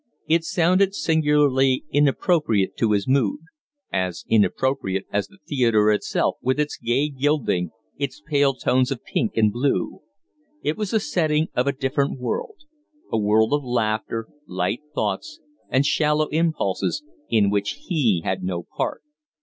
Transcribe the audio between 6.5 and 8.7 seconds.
its gay gilding, its pale